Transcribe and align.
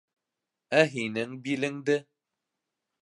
Ә 0.77 0.79
һинең 0.95 1.35
билеңде... 1.49 1.99